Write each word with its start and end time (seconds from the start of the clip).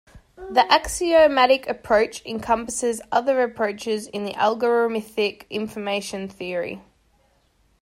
The 0.49 0.65
axiomatic 0.73 1.67
approach 1.67 2.25
encompasses 2.25 3.03
other 3.11 3.43
approaches 3.43 4.07
in 4.07 4.23
the 4.23 4.33
algorithmic 4.33 5.47
information 5.51 6.27
theory. 6.27 6.81